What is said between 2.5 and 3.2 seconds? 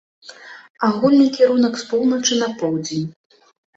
поўдзень.